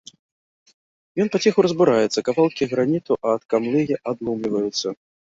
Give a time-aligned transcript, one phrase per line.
[1.25, 5.01] Ён паціху разбураецца, кавалкі граніту ад камлыгі адломліваюцца.